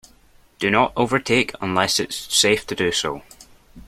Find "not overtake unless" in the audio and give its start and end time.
0.71-1.99